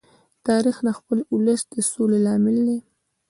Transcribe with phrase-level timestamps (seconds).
[0.47, 2.79] تاریخ د خپل ولس د سولې لامل دی.